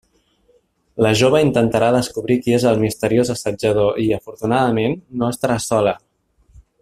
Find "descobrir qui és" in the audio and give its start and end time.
1.95-2.65